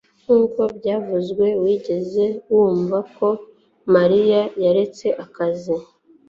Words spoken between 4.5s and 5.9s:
yaretse akazi